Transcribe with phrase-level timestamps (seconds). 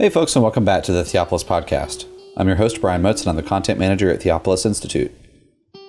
[0.00, 2.06] Hey, folks, and welcome back to the Theopolis Podcast.
[2.36, 5.10] I'm your host, Brian Motz, and I'm the content manager at Theopolis Institute.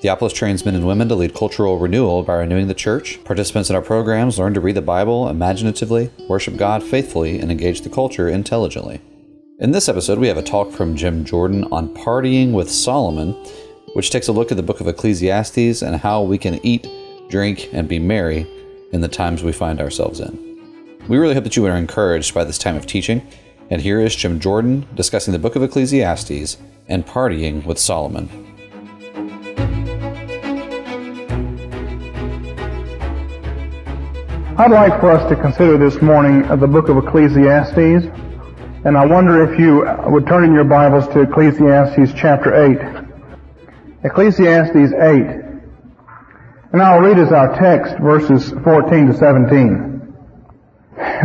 [0.02, 3.24] Theopolis trains men and women to lead cultural renewal by renewing the church.
[3.24, 7.82] Participants in our programs learn to read the Bible imaginatively, worship God faithfully, and engage
[7.82, 9.00] the culture intelligently.
[9.60, 13.34] In this episode, we have a talk from Jim Jordan on partying with Solomon,
[13.94, 16.88] which takes a look at the book of Ecclesiastes and how we can eat,
[17.30, 18.48] drink, and be merry
[18.92, 20.98] in the times we find ourselves in.
[21.08, 23.22] We really hope that you are encouraged by this time of teaching
[23.70, 28.28] and here is Jim Jordan discussing the book of Ecclesiastes and partying with Solomon.
[34.58, 38.08] I'd like for us to consider this morning the book of Ecclesiastes,
[38.84, 43.06] and I wonder if you would turn in your Bibles to Ecclesiastes chapter 8.
[44.04, 45.50] Ecclesiastes 8.
[46.74, 50.16] And I'll read as our text verses 14 to 17.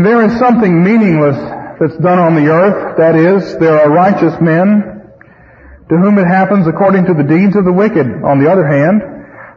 [0.02, 2.96] There is something meaningless that's done on the earth.
[2.96, 4.94] That is, there are righteous men
[5.88, 8.06] to whom it happens according to the deeds of the wicked.
[8.24, 9.02] On the other hand,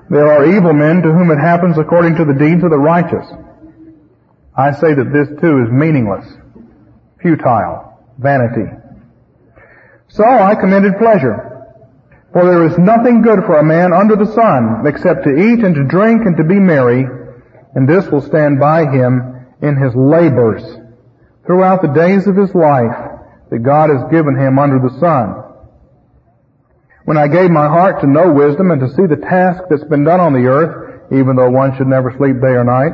[0.09, 3.26] there are evil men to whom it happens according to the deeds of the righteous.
[4.56, 6.26] I say that this too is meaningless,
[7.22, 8.66] futile, vanity.
[10.09, 11.54] So I commended pleasure.
[12.34, 15.76] For there is nothing good for a man under the sun except to eat and
[15.76, 17.06] to drink and to be merry,
[17.76, 20.64] and this will stand by him in his labors
[21.48, 23.17] throughout the days of his life
[23.50, 25.44] that God has given him under the sun.
[27.06, 30.03] When I gave my heart to know wisdom and to see the task that's been
[30.03, 32.92] done on the earth, even though one should never sleep day or night,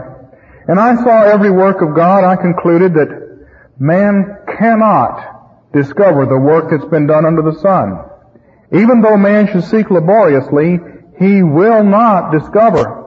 [0.68, 3.48] and I saw every work of God, I concluded that
[3.80, 7.98] man cannot discover the work that's been done under the sun.
[8.72, 10.78] Even though man should seek laboriously,
[11.20, 13.02] he will not discover.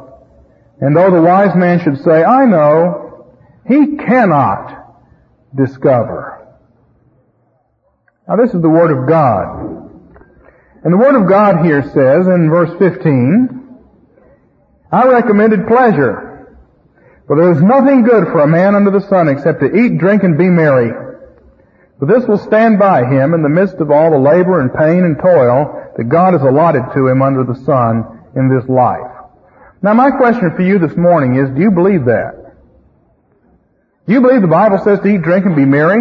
[0.80, 3.28] And though the wise man should say, I know,
[3.66, 4.85] he cannot
[5.56, 6.46] discover.
[8.28, 9.86] Now this is the Word of God.
[10.84, 13.56] And the Word of God here says in verse 15,
[14.92, 16.56] I recommended pleasure,
[17.26, 20.22] for there is nothing good for a man under the sun except to eat, drink,
[20.22, 20.92] and be merry.
[21.98, 25.02] For this will stand by him in the midst of all the labor and pain
[25.02, 28.04] and toil that God has allotted to him under the sun
[28.36, 29.10] in this life.
[29.82, 32.35] Now my question for you this morning is, do you believe that?
[34.06, 35.98] You believe the Bible says to eat, drink, and be merry?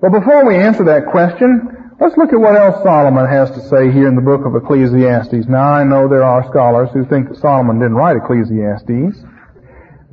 [0.00, 3.90] Well, before we answer that question, let's look at what else Solomon has to say
[3.90, 5.48] here in the book of Ecclesiastes.
[5.48, 9.18] Now, I know there are scholars who think that Solomon didn't write Ecclesiastes,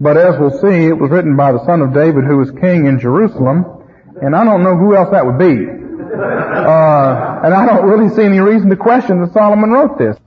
[0.02, 2.88] but as we'll see, it was written by the son of David who was king
[2.88, 3.64] in Jerusalem,
[4.19, 5.53] and I don't know who else that would be.
[5.53, 10.18] Uh, and I don't really see any reason to question that Solomon wrote this.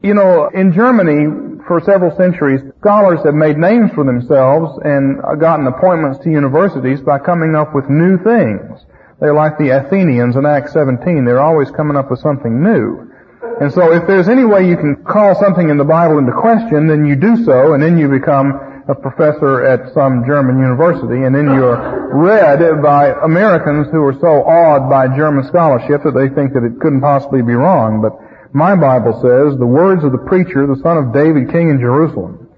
[0.00, 5.36] You know, in Germany, for several centuries, scholars have made names for themselves and uh,
[5.36, 8.82] gotten appointments to universities by coming up with new things.
[9.20, 11.24] They're like the Athenians in Acts 17.
[11.24, 13.12] They're always coming up with something new.
[13.60, 16.86] And so if there's any way you can call something in the Bible into question,
[16.86, 21.34] then you do so, and then you become a professor at some German university, and
[21.34, 26.54] then you're read by Americans who are so awed by German scholarship that they think
[26.54, 28.00] that it couldn't possibly be wrong.
[28.00, 28.16] But
[28.52, 32.48] my Bible says, the words of the preacher, the son of David, king in Jerusalem.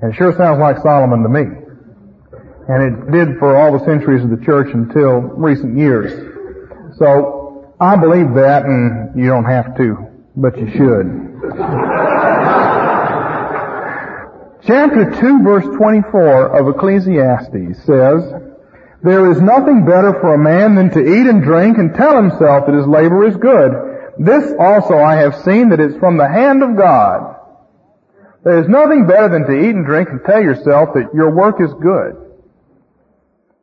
[0.00, 1.44] And it sure sounds like Solomon to me.
[2.68, 6.12] And it did for all the centuries of the church until recent years.
[6.98, 10.06] So, I believe that, and you don't have to,
[10.36, 11.40] but you should.
[14.62, 18.30] Chapter 2 verse 24 of Ecclesiastes says,
[19.02, 22.66] There is nothing better for a man than to eat and drink and tell himself
[22.66, 23.89] that his labor is good
[24.20, 27.36] this also I have seen that it's from the hand of God.
[28.44, 31.56] There is nothing better than to eat and drink and tell yourself that your work
[31.58, 32.20] is good.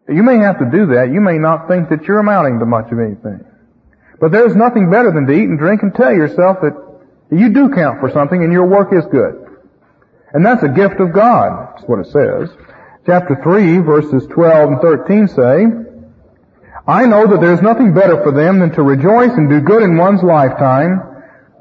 [0.09, 1.11] You may have to do that.
[1.13, 3.45] You may not think that you're amounting to much of anything.
[4.19, 6.73] But there's nothing better than to eat and drink and tell yourself that
[7.29, 9.61] you do count for something and your work is good.
[10.33, 11.75] And that's a gift of God.
[11.75, 12.49] That's what it says.
[13.05, 15.86] Chapter 3 verses 12 and 13 say,
[16.87, 19.97] I know that there's nothing better for them than to rejoice and do good in
[19.97, 21.01] one's lifetime.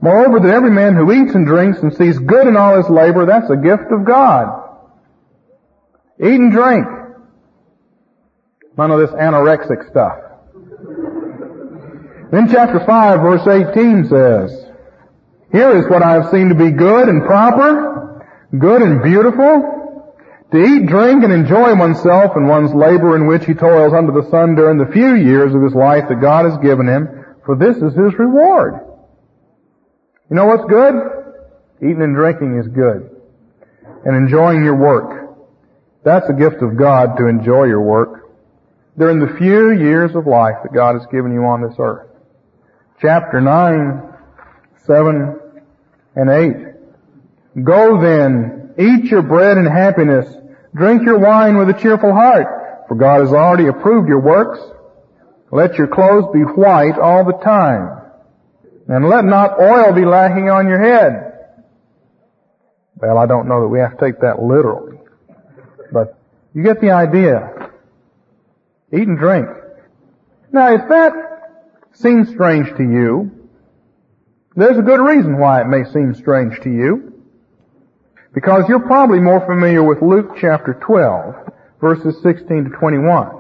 [0.01, 3.27] Moreover, that every man who eats and drinks and sees good in all his labor,
[3.27, 4.63] that's a gift of God.
[6.21, 6.87] Eat and drink.
[8.79, 10.19] None of this anorexic stuff.
[12.31, 14.67] Then chapter 5 verse 18 says,
[15.51, 18.25] Here is what I have seen to be good and proper,
[18.57, 19.76] good and beautiful,
[20.53, 24.29] to eat, drink, and enjoy oneself and one's labor in which he toils under the
[24.31, 27.09] sun during the few years of his life that God has given him,
[27.45, 28.75] for this is his reward.
[30.31, 30.95] You know what's good?
[31.79, 33.11] Eating and drinking is good.
[34.05, 35.37] And enjoying your work.
[36.05, 38.23] That's a gift of God to enjoy your work.
[38.99, 42.09] during the few years of life that God has given you on this earth.
[43.01, 44.03] Chapter 9,
[44.87, 45.41] 7,
[46.15, 47.63] and 8.
[47.63, 50.27] Go then, eat your bread in happiness,
[50.75, 54.59] drink your wine with a cheerful heart, for God has already approved your works.
[55.51, 58.01] Let your clothes be white all the time,
[58.89, 61.33] and let not oil be lacking on your head.
[62.97, 64.99] Well, I don't know that we have to take that literally,
[65.93, 66.19] but
[66.55, 67.71] you get the idea.
[68.93, 69.47] Eat and drink.
[70.53, 71.13] Now, if that
[71.93, 73.49] seems strange to you,
[74.55, 77.16] there's a good reason why it may seem strange to you.
[78.37, 83.31] Because you're probably more familiar with Luke chapter 12, verses 16 to 21.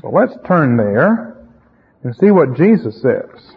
[0.00, 1.46] So let's turn there
[2.02, 3.54] and see what Jesus says.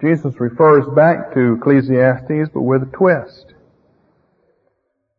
[0.00, 3.54] Jesus refers back to Ecclesiastes, but with a twist.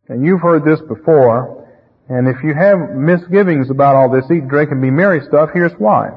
[0.07, 1.67] And you've heard this before,
[2.07, 5.73] and if you have misgivings about all this eat, drink, and be merry stuff, here's
[5.73, 6.11] why.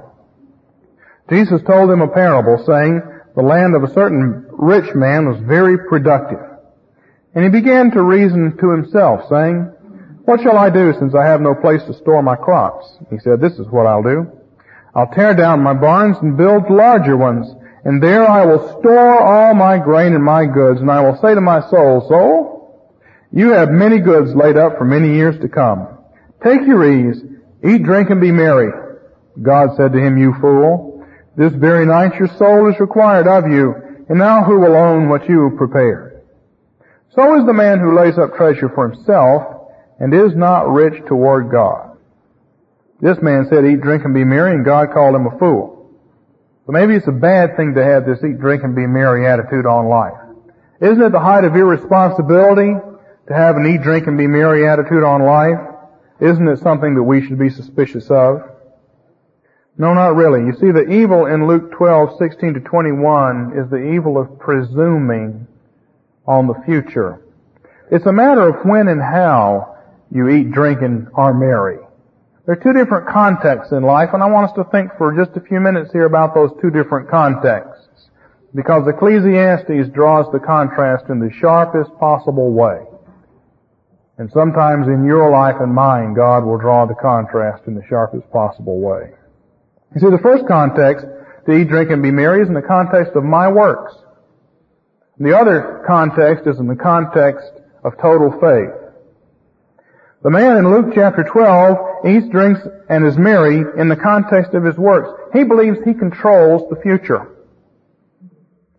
[1.29, 3.03] Jesus told them a parable saying,
[3.35, 6.52] the land of a certain rich man was very productive.
[7.35, 9.73] And he began to reason to himself, saying,
[10.25, 12.87] What shall I do since I have no place to store my crops?
[13.11, 14.31] He said, This is what I'll do.
[14.95, 17.47] I'll tear down my barns and build larger ones,
[17.85, 21.35] and there I will store all my grain and my goods, and I will say
[21.35, 22.53] to my soul, Soul,
[23.33, 25.89] you have many goods laid up for many years to come.
[26.45, 27.23] Take your ease,
[27.65, 28.71] eat, drink, and be merry.
[29.41, 33.75] God said to him, You fool, this very night your soul is required of you,
[34.11, 36.12] and now who will own what you have prepared?
[37.15, 41.51] So is the man who lays up treasure for himself, and is not rich toward
[41.51, 41.97] God.
[43.01, 45.91] This man said, eat, drink, and be merry, and God called him a fool.
[46.67, 49.67] So maybe it's a bad thing to have this eat, drink, and be merry attitude
[49.67, 50.15] on life.
[50.81, 52.75] Isn't it the height of irresponsibility
[53.29, 55.59] to have an eat, drink, and be merry attitude on life?
[56.21, 58.43] Isn't it something that we should be suspicious of?
[59.77, 60.47] No, not really.
[60.47, 65.47] You see, the evil in Luke 12, 16 to 21 is the evil of presuming
[66.27, 67.21] on the future.
[67.91, 69.77] It's a matter of when and how
[70.11, 71.79] you eat, drink, and are merry.
[72.45, 75.37] There are two different contexts in life, and I want us to think for just
[75.37, 78.09] a few minutes here about those two different contexts.
[78.55, 82.85] Because Ecclesiastes draws the contrast in the sharpest possible way.
[84.19, 88.31] And sometimes in your life and mine, God will draw the contrast in the sharpest
[88.31, 89.13] possible way.
[89.95, 91.07] You see, the first context,
[91.47, 93.95] to eat, drink, and be merry, is in the context of my works.
[95.23, 97.53] The other context is in the context
[97.85, 98.75] of total faith.
[100.25, 104.65] The man in Luke chapter 12 eats, drinks, and is merry in the context of
[104.65, 105.11] his works.
[105.33, 107.29] He believes he controls the future.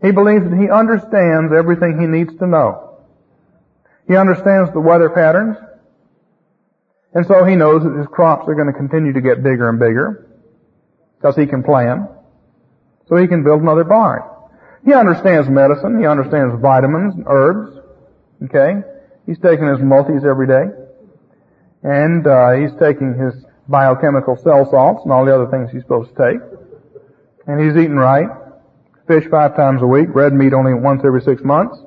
[0.01, 2.99] He believes that he understands everything he needs to know.
[4.09, 5.55] He understands the weather patterns.
[7.13, 9.79] And so he knows that his crops are going to continue to get bigger and
[9.79, 10.27] bigger
[11.15, 12.09] because he can plan.
[13.07, 14.23] So he can build another barn.
[14.85, 15.99] He understands medicine.
[15.99, 17.77] He understands vitamins and herbs.
[18.43, 18.81] Okay?
[19.25, 20.65] He's taking his multis every day.
[21.83, 26.15] And uh, he's taking his biochemical cell salts and all the other things he's supposed
[26.15, 26.41] to take.
[27.47, 28.27] And he's eating right.
[29.07, 30.07] Fish five times a week.
[30.13, 31.77] Red meat only once every six months.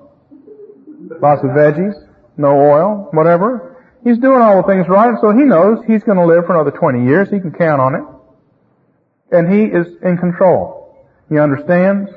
[1.21, 1.95] Lots of veggies.
[2.37, 3.09] No oil.
[3.13, 3.77] Whatever.
[4.05, 6.71] He's doing all the things right, so he knows he's going to live for another
[6.71, 7.29] 20 years.
[7.29, 8.05] He can count on it.
[9.37, 11.05] And he is in control.
[11.29, 12.11] He understands.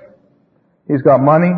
[0.89, 1.53] He's got money.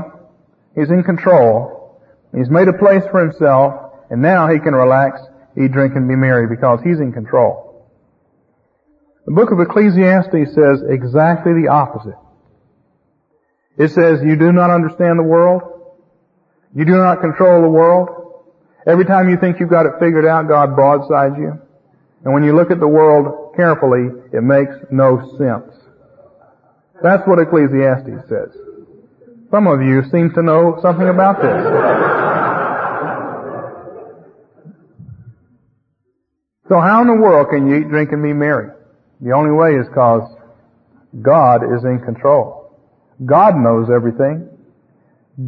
[0.76, 2.00] He's in control.
[2.36, 3.94] He's made a place for himself.
[4.10, 5.22] And now he can relax,
[5.58, 7.90] eat, drink, and be merry because he's in control.
[9.26, 12.18] The book of Ecclesiastes says exactly the opposite.
[13.78, 15.62] It says, you do not understand the world.
[16.76, 18.10] You do not control the world.
[18.86, 21.60] Every time you think you've got it figured out, God broadsides you.
[22.24, 25.74] And when you look at the world carefully, it makes no sense.
[27.02, 28.58] That's what Ecclesiastes says.
[29.52, 31.62] Some of you seem to know something about this.
[36.70, 38.70] so how in the world can you eat, drink, and be merry?
[39.20, 40.24] The only way is because
[41.22, 42.80] God is in control.
[43.26, 44.48] God knows everything.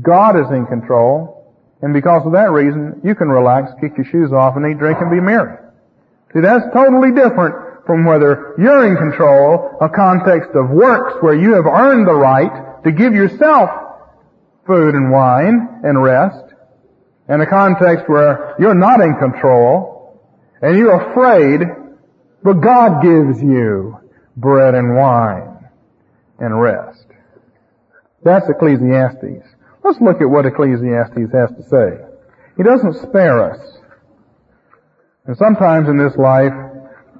[0.02, 1.56] God is in control.
[1.82, 4.98] And because of that reason, you can relax, kick your shoes off, and eat, drink,
[5.00, 5.58] and be merry.
[6.34, 11.54] See, that's totally different from whether you're in control, a context of works where you
[11.54, 13.70] have earned the right to give yourself
[14.66, 16.54] food and wine and rest,
[17.30, 20.20] in a context where you're not in control,
[20.62, 21.62] and you're afraid,
[22.44, 23.98] but God gives you
[24.38, 25.70] bread and wine
[26.40, 27.06] and rest.
[28.24, 29.46] That's Ecclesiastes.
[29.84, 32.06] Let's look at what Ecclesiastes has to say.
[32.58, 33.60] He doesn't spare us.
[35.26, 36.54] And sometimes in this life,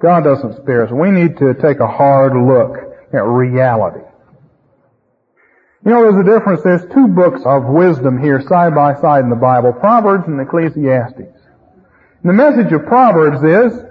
[0.00, 0.92] God doesn't spare us.
[0.92, 2.76] We need to take a hard look
[3.12, 4.03] at reality.
[5.84, 6.62] You know, there's a difference.
[6.62, 11.18] There's two books of wisdom here side by side in the Bible, Proverbs and Ecclesiastes.
[11.18, 13.84] And the message of Proverbs is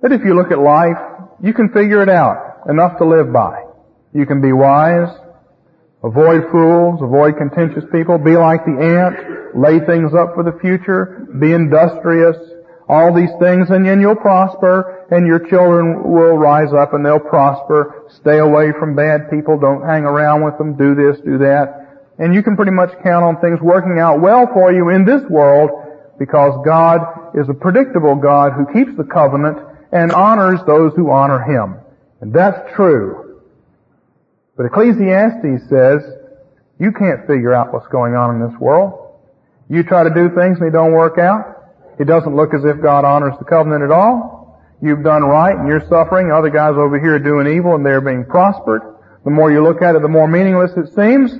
[0.00, 0.96] that if you look at life,
[1.42, 3.64] you can figure it out, enough to live by.
[4.14, 5.14] You can be wise,
[6.02, 11.28] avoid fools, avoid contentious people, be like the ant, lay things up for the future,
[11.38, 12.36] be industrious,
[12.88, 17.18] all these things, and then you'll prosper, and your children will rise up and they'll
[17.18, 18.04] prosper.
[18.20, 21.88] Stay away from bad people, don't hang around with them, do this, do that.
[22.18, 25.22] And you can pretty much count on things working out well for you in this
[25.30, 25.70] world
[26.18, 27.00] because God
[27.34, 29.58] is a predictable God who keeps the covenant
[29.92, 31.76] and honors those who honor Him.
[32.20, 33.40] And that's true.
[34.56, 36.02] But Ecclesiastes says,
[36.80, 39.16] you can't figure out what's going on in this world.
[39.70, 41.72] You try to do things and they don't work out.
[41.98, 44.37] It doesn't look as if God honors the covenant at all.
[44.80, 46.30] You've done right and you're suffering.
[46.30, 48.82] Other guys over here are doing evil and they're being prospered.
[49.24, 51.32] The more you look at it, the more meaningless it seems.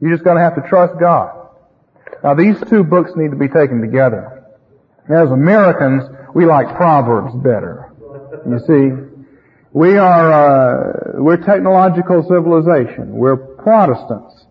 [0.00, 1.48] You're just gotta have to trust God.
[2.24, 4.44] Now these two books need to be taken together.
[5.08, 6.02] As Americans,
[6.34, 7.92] we like Proverbs better.
[8.48, 9.16] You see,
[9.72, 13.12] we are, uh, we're technological civilization.
[13.12, 14.46] We're Protestants.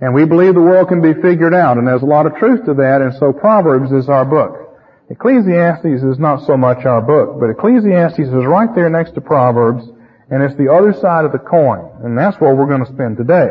[0.00, 2.64] And we believe the world can be figured out, and there's a lot of truth
[2.66, 4.63] to that, and so Proverbs is our book.
[5.10, 9.84] Ecclesiastes is not so much our book, but Ecclesiastes is right there next to Proverbs,
[10.30, 13.18] and it's the other side of the coin, and that's where we're going to spend
[13.18, 13.48] today.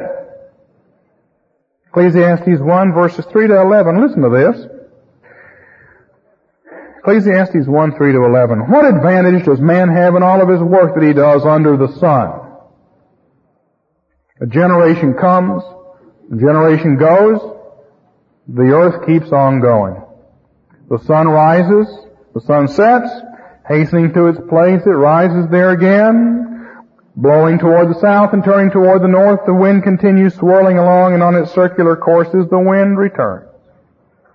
[1.90, 4.66] Ecclesiastes 1 verses 3 to 11, listen to this.
[6.98, 8.72] Ecclesiastes 1, 3 to 11.
[8.72, 11.90] What advantage does man have in all of his work that he does under the
[12.00, 12.40] sun?
[14.42, 15.62] A generation comes,
[16.32, 17.40] a generation goes,
[18.48, 20.02] the earth keeps on going.
[20.94, 21.88] The sun rises,
[22.36, 23.10] the sun sets,
[23.68, 26.68] hastening to its place, it rises there again,
[27.16, 31.24] blowing toward the south and turning toward the north, the wind continues swirling along and
[31.24, 33.50] on its circular courses the wind returns.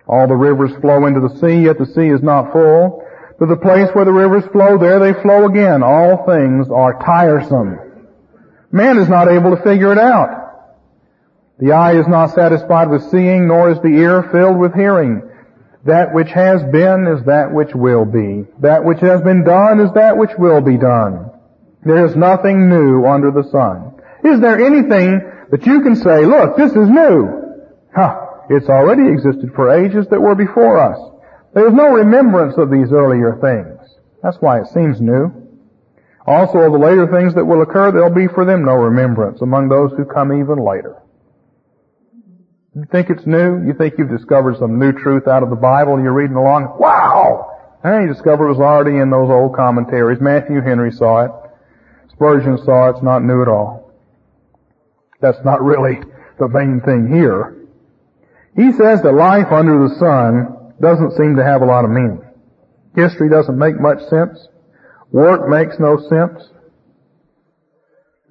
[0.08, 3.06] All the rivers flow into the sea, yet the sea is not full.
[3.38, 5.84] To the place where the rivers flow, there they flow again.
[5.84, 7.78] All things are tiresome.
[8.72, 10.74] Man is not able to figure it out.
[11.60, 15.22] The eye is not satisfied with seeing, nor is the ear filled with hearing.
[15.84, 18.44] That which has been is that which will be.
[18.60, 21.30] That which has been done is that which will be done.
[21.84, 23.94] There is nothing new under the sun.
[24.24, 25.20] Is there anything
[25.50, 27.28] that you can say, look, this is new?
[27.94, 28.26] Huh.
[28.50, 30.98] It's already existed for ages that were before us.
[31.54, 33.96] There is no remembrance of these earlier things.
[34.22, 35.32] That's why it seems new.
[36.26, 39.68] Also of the later things that will occur, there'll be for them no remembrance among
[39.68, 40.96] those who come even later.
[42.78, 43.66] You think it's new?
[43.66, 46.76] You think you've discovered some new truth out of the Bible you're reading along?
[46.78, 47.58] Wow!
[47.82, 50.20] And you discover it was already in those old commentaries.
[50.20, 51.32] Matthew Henry saw it.
[52.12, 52.90] Spurgeon saw it.
[52.90, 53.92] It's not new at all.
[55.20, 55.98] That's not really
[56.38, 57.66] the main thing here.
[58.54, 62.22] He says that life under the sun doesn't seem to have a lot of meaning.
[62.94, 64.46] History doesn't make much sense.
[65.10, 66.48] Work makes no sense.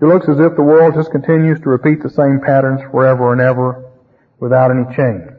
[0.01, 3.41] It looks as if the world just continues to repeat the same patterns forever and
[3.41, 3.86] ever
[4.39, 5.31] without any change.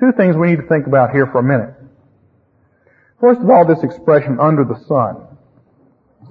[0.00, 1.74] Two things we need to think about here for a minute.
[3.20, 5.26] First of all, this expression, under the sun.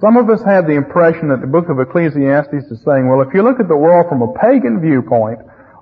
[0.00, 3.34] Some of us have the impression that the book of Ecclesiastes is saying, well, if
[3.34, 5.40] you look at the world from a pagan viewpoint,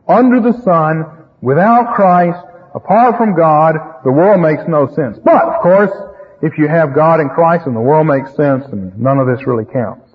[0.09, 1.05] under the sun,
[1.43, 2.39] without Christ,
[2.75, 5.19] apart from God, the world makes no sense.
[5.23, 5.93] But, of course,
[6.43, 9.47] if you have God and Christ and the world makes sense, and none of this
[9.47, 10.11] really counts.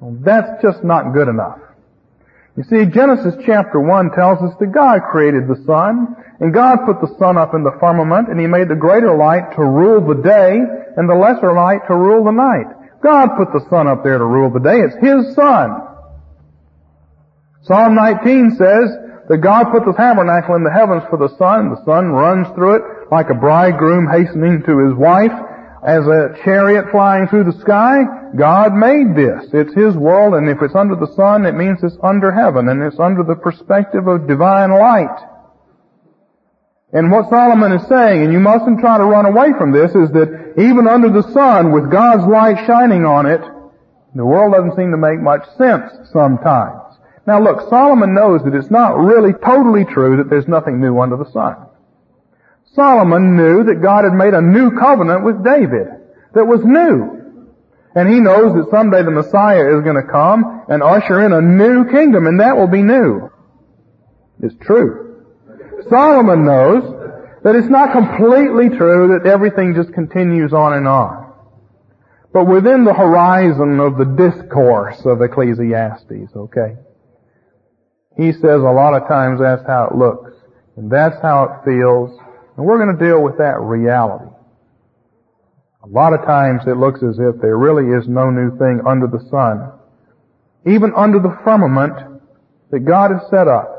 [0.00, 1.58] Well, that's just not good enough.
[2.56, 7.00] You see, Genesis chapter 1 tells us that God created the sun, and God put
[7.00, 10.22] the sun up in the firmament, and He made the greater light to rule the
[10.22, 10.56] day,
[10.96, 12.66] and the lesser light to rule the night.
[13.02, 14.80] God put the sun up there to rule the day.
[14.80, 15.84] It's His sun.
[17.62, 18.88] Psalm 19 says,
[19.28, 21.66] that God put the tabernacle in the heavens for the sun.
[21.66, 25.34] and The sun runs through it like a bridegroom hastening to his wife
[25.86, 28.02] as a chariot flying through the sky.
[28.36, 29.46] God made this.
[29.54, 32.82] It's His world, and if it's under the sun, it means it's under heaven, and
[32.82, 35.16] it's under the perspective of divine light.
[36.92, 40.10] And what Solomon is saying, and you mustn't try to run away from this, is
[40.10, 43.40] that even under the sun, with God's light shining on it,
[44.14, 46.82] the world doesn't seem to make much sense sometimes.
[47.26, 51.16] Now look, Solomon knows that it's not really totally true that there's nothing new under
[51.16, 51.65] the sun.
[52.76, 55.88] Solomon knew that God had made a new covenant with David
[56.34, 57.16] that was new.
[57.96, 61.40] And he knows that someday the Messiah is going to come and usher in a
[61.40, 63.30] new kingdom and that will be new.
[64.42, 65.24] It's true.
[65.88, 66.84] Solomon knows
[67.46, 71.32] That it's not completely true that everything just continues on and on.
[72.32, 76.74] But within the horizon of the discourse of Ecclesiastes, okay?
[78.16, 80.32] He says a lot of times that's how it looks.
[80.76, 82.18] And that's how it feels.
[82.56, 84.30] And we're going to deal with that reality.
[85.82, 89.06] A lot of times it looks as if there really is no new thing under
[89.06, 89.72] the sun.
[90.66, 92.20] Even under the firmament
[92.70, 93.72] that God has set up.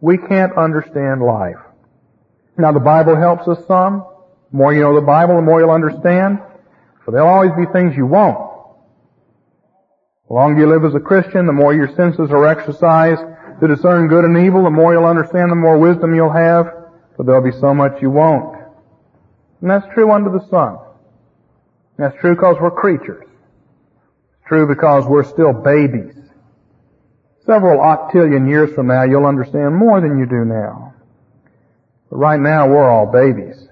[0.00, 1.58] We can't understand life.
[2.56, 4.06] Now the Bible helps us some.
[4.50, 6.38] The more you know the Bible, the more you'll understand.
[7.04, 8.38] But there'll always be things you won't.
[10.28, 13.20] The longer you live as a Christian, the more your senses are exercised
[13.60, 16.83] to discern good and evil, the more you'll understand, the more wisdom you'll have,
[17.16, 18.56] but there'll be so much you won't.
[19.60, 20.78] And that's true under the sun.
[21.96, 23.24] That's true because we're creatures.
[23.24, 26.14] It's true because we're still babies.
[27.46, 30.94] Several octillion years from now, you'll understand more than you do now.
[32.10, 33.68] But right now, we're all babies.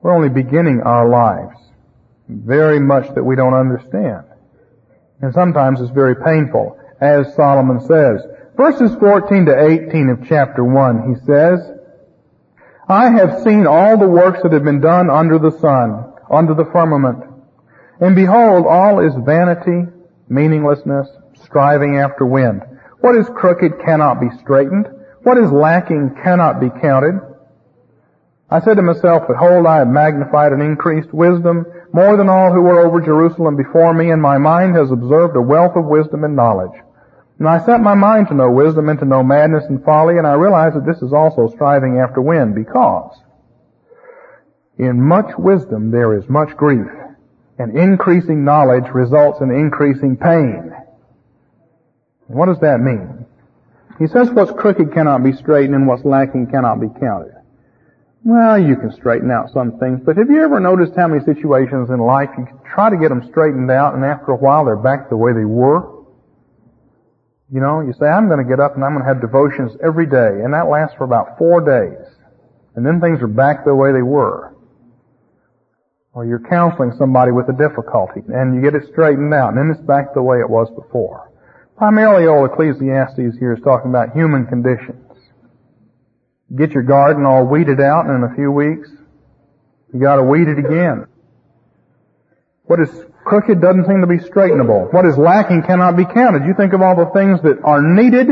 [0.00, 1.56] We're only beginning our lives.
[2.28, 4.24] Very much that we don't understand.
[5.20, 8.22] And sometimes it's very painful, as Solomon says.
[8.56, 11.77] Verses 14 to 18 of chapter 1, he says,
[12.88, 16.64] I have seen all the works that have been done under the sun, under the
[16.72, 17.22] firmament.
[18.00, 19.90] And behold, all is vanity,
[20.30, 21.06] meaninglessness,
[21.44, 22.62] striving after wind.
[23.00, 24.86] What is crooked cannot be straightened.
[25.22, 27.20] What is lacking cannot be counted.
[28.50, 32.62] I said to myself, Behold, I have magnified and increased wisdom more than all who
[32.62, 36.34] were over Jerusalem before me, and my mind has observed a wealth of wisdom and
[36.34, 36.80] knowledge.
[37.38, 40.26] And I set my mind to know wisdom and to know madness and folly, and
[40.26, 43.16] I realize that this is also striving after wind, because
[44.76, 46.86] in much wisdom there is much grief,
[47.58, 50.72] and increasing knowledge results in increasing pain.
[52.26, 53.24] What does that mean?
[53.98, 57.34] He says what's crooked cannot be straightened and what's lacking cannot be counted.
[58.24, 61.90] Well, you can straighten out some things, but have you ever noticed how many situations
[61.90, 65.08] in life you try to get them straightened out and after a while they're back
[65.08, 65.97] the way they were?
[67.50, 69.72] You know, you say, I'm going to get up and I'm going to have devotions
[69.82, 72.06] every day, and that lasts for about four days.
[72.76, 74.54] And then things are back the way they were.
[76.12, 79.70] Or you're counseling somebody with a difficulty, and you get it straightened out, and then
[79.70, 81.32] it's back the way it was before.
[81.76, 85.08] Primarily, old Ecclesiastes here is talking about human conditions.
[86.56, 88.88] Get your garden all weeded out and in a few weeks,
[89.92, 91.06] you gotta weed it again.
[92.64, 92.90] What is
[93.28, 94.92] crooked doesn't seem to be straightenable.
[94.92, 96.46] What is lacking cannot be counted.
[96.46, 98.28] You think of all the things that are needed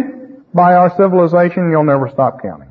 [0.55, 2.71] by our civilization, you'll never stop counting.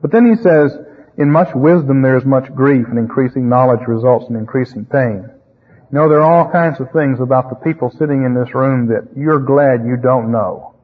[0.00, 0.72] But then he says,
[1.18, 5.28] in much wisdom there is much grief, and increasing knowledge results in increasing pain.
[5.92, 8.88] You know, there are all kinds of things about the people sitting in this room
[8.88, 10.74] that you're glad you don't know.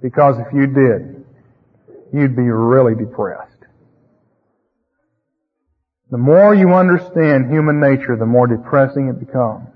[0.00, 1.24] Because if you did,
[2.12, 3.49] you'd be really depressed.
[6.10, 9.68] The more you understand human nature, the more depressing it becomes.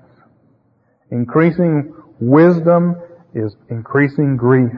[1.11, 2.97] Increasing wisdom
[3.35, 4.73] is increasing grief.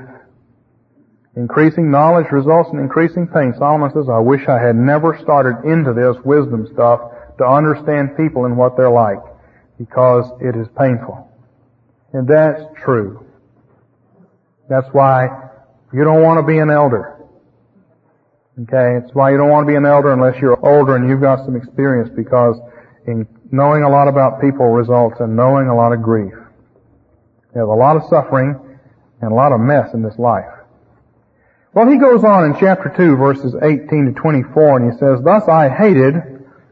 [1.34, 3.54] Increasing knowledge results in increasing pain.
[3.56, 7.00] Solomon says, I wish I had never started into this wisdom stuff
[7.38, 9.20] to understand people and what they're like
[9.78, 11.30] because it is painful.
[12.12, 13.26] And that's true.
[14.68, 15.28] That's why
[15.92, 17.15] you don't want to be an elder.
[18.62, 21.20] Okay, it's why you don't want to be an elder unless you're older and you've
[21.20, 22.56] got some experience because
[23.06, 26.32] in knowing a lot about people results in knowing a lot of grief.
[27.54, 28.58] Have a lot of suffering
[29.20, 30.48] and a lot of mess in this life.
[31.74, 35.46] Well, he goes on in chapter 2 verses 18 to 24 and he says, Thus
[35.48, 36.14] I hated,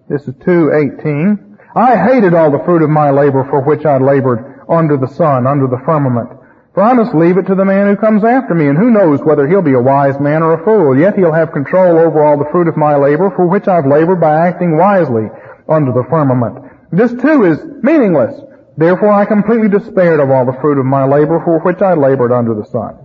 [0.09, 4.63] this is 2.18, I hated all the fruit of my labor for which I labored
[4.71, 6.31] under the sun, under the firmament.
[6.75, 9.21] For I must leave it to the man who comes after me, and who knows
[9.23, 10.99] whether he'll be a wise man or a fool.
[10.99, 14.21] Yet he'll have control over all the fruit of my labor, for which I've labored
[14.21, 15.31] by acting wisely
[15.69, 16.59] under the firmament.
[16.91, 18.35] This too is meaningless.
[18.77, 22.33] Therefore I completely despaired of all the fruit of my labor, for which I labored
[22.33, 22.99] under the sun.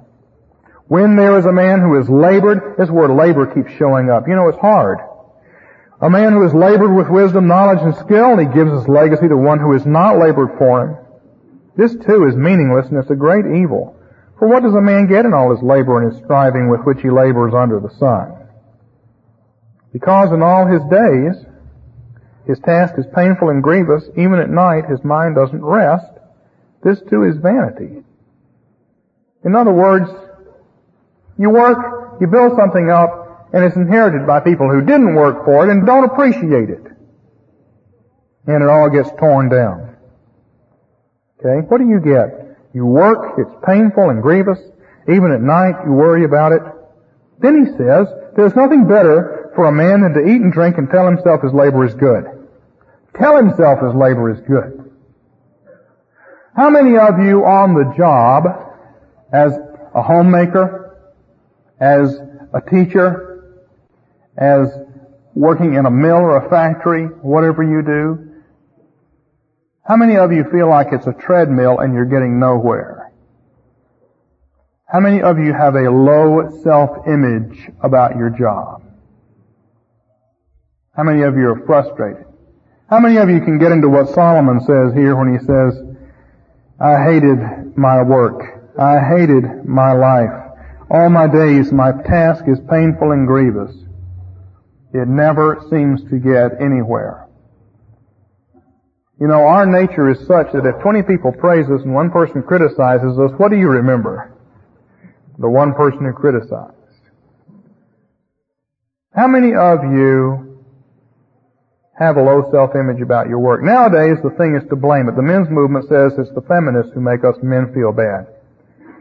[0.88, 4.28] When there is a man who has labored, this word labor keeps showing up.
[4.28, 4.98] You know, it's hard.
[6.02, 9.28] A man who has labored with wisdom, knowledge, and skill, and he gives his legacy
[9.28, 10.98] to one who has not labored for him.
[11.80, 13.96] This too is meaningless and it's a great evil.
[14.38, 17.02] For what does a man get in all his labor and his striving with which
[17.02, 18.36] he labors under the sun?
[19.94, 21.46] Because in all his days,
[22.46, 26.12] his task is painful and grievous, even at night his mind doesn't rest.
[26.84, 28.04] This too is vanity.
[29.46, 30.12] In other words,
[31.38, 35.66] you work, you build something up, and it's inherited by people who didn't work for
[35.66, 36.84] it and don't appreciate it.
[38.48, 39.96] And it all gets torn down.
[41.40, 41.66] Okay?
[41.68, 42.58] What do you get?
[42.74, 44.60] You work, it's painful and grievous.
[45.08, 46.62] Even at night, you worry about it.
[47.40, 50.90] Then he says, there's nothing better for a man than to eat and drink and
[50.90, 52.26] tell himself his labor is good.
[53.18, 54.92] Tell himself his labor is good.
[56.56, 58.44] How many of you on the job
[59.32, 59.54] as
[59.96, 60.98] a homemaker,
[61.80, 62.20] as
[62.54, 63.66] a teacher,
[64.38, 64.68] as
[65.34, 68.29] working in a mill or a factory, whatever you do,
[69.88, 73.12] how many of you feel like it's a treadmill and you're getting nowhere?
[74.86, 78.84] How many of you have a low self-image about your job?
[80.96, 82.26] How many of you are frustrated?
[82.90, 85.78] How many of you can get into what Solomon says here when he says,
[86.82, 88.42] I hated my work.
[88.80, 90.34] I hated my life.
[90.90, 93.76] All my days my task is painful and grievous.
[94.92, 97.29] It never seems to get anywhere.
[99.20, 102.42] You know, our nature is such that if 20 people praise us and one person
[102.42, 104.32] criticizes us, what do you remember?
[105.38, 106.76] The one person who criticized.
[109.14, 110.64] How many of you
[112.00, 113.62] have a low self-image about your work?
[113.62, 115.18] Nowadays, the thing is to blame it.
[115.18, 118.28] The men's movement says it's the feminists who make us men feel bad.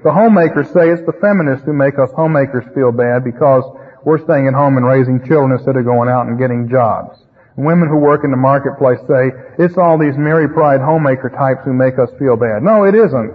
[0.02, 3.62] The homemakers say it's the feminists who make us homemakers feel bad because
[4.04, 7.18] we're staying at home and raising children instead of going out and getting jobs.
[7.59, 11.75] Women who work in the marketplace say, it's all these Mary Pride homemaker types who
[11.75, 12.62] make us feel bad.
[12.62, 13.35] No, it isn't.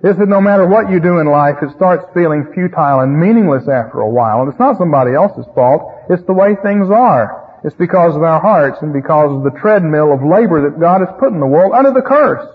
[0.00, 3.68] It's that no matter what you do in life, it starts feeling futile and meaningless
[3.68, 4.40] after a while.
[4.40, 6.08] And it's not somebody else's fault.
[6.08, 7.60] It's the way things are.
[7.64, 11.12] It's because of our hearts and because of the treadmill of labor that God has
[11.20, 12.48] put in the world under the curse.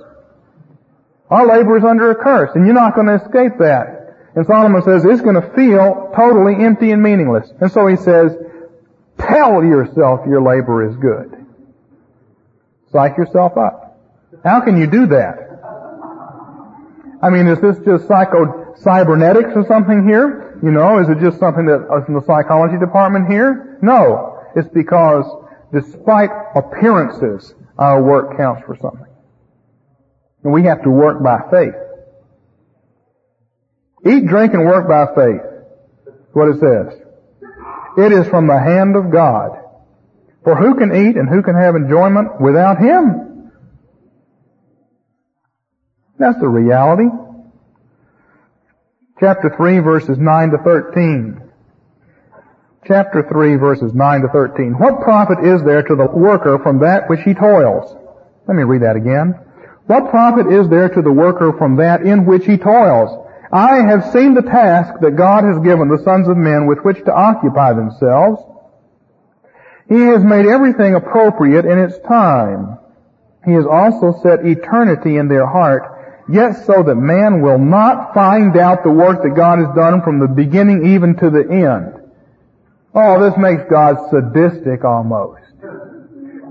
[1.29, 4.33] Our labor is under a curse, and you're not going to escape that.
[4.33, 7.51] And Solomon says it's going to feel totally empty and meaningless.
[7.61, 8.33] And so he says,
[9.19, 11.45] tell yourself your labor is good.
[12.91, 13.99] Psych yourself up.
[14.43, 15.43] How can you do that?
[17.21, 20.59] I mean, is this just psycho cybernetics or something here?
[20.61, 23.79] You know, is it just something that uh, is in the psychology department here?
[23.81, 24.39] No.
[24.55, 25.25] It's because
[25.73, 29.07] despite appearances, our work counts for something.
[30.43, 31.73] And we have to work by faith.
[34.05, 35.41] Eat, drink, and work by faith.
[36.05, 37.01] That's what it says.
[37.97, 39.59] It is from the hand of God.
[40.43, 43.51] For who can eat and who can have enjoyment without Him?
[46.19, 47.09] That's the reality.
[49.19, 51.41] Chapter 3 verses 9 to 13.
[52.85, 54.73] Chapter 3 verses 9 to 13.
[54.73, 57.95] What profit is there to the worker from that which he toils?
[58.47, 59.39] Let me read that again.
[59.85, 63.22] What profit is there to the worker from that in which he toils?
[63.53, 66.97] I have seen the task that God has given the sons of men with which
[67.05, 68.41] to occupy themselves.
[69.87, 72.79] He has made everything appropriate in its time.
[73.45, 78.57] He has also set eternity in their heart, yet so that man will not find
[78.57, 82.11] out the work that God has done from the beginning even to the end.
[82.95, 85.41] Oh, this makes God sadistic almost.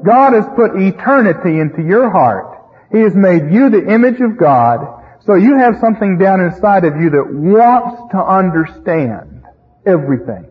[0.04, 2.60] God has put eternity into your heart.
[2.92, 6.96] He has made you the image of God, so you have something down inside of
[6.96, 9.44] you that wants to understand
[9.87, 10.46] everything.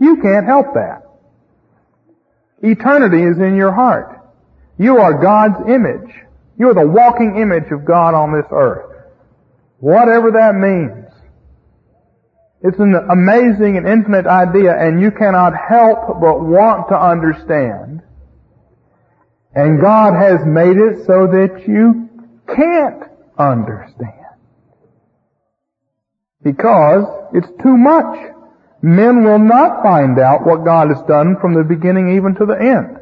[0.00, 1.02] You can't help that.
[2.62, 4.20] Eternity is in your heart.
[4.78, 6.10] You are God's image.
[6.58, 8.90] You are the walking image of God on this earth.
[9.78, 11.06] Whatever that means.
[12.62, 18.02] It's an amazing and infinite idea and you cannot help but want to understand
[19.54, 22.08] and God has made it so that you
[22.46, 23.09] can't
[23.40, 24.14] understand.
[26.42, 28.32] Because it's too much.
[28.82, 32.56] Men will not find out what God has done from the beginning even to the
[32.56, 32.96] end.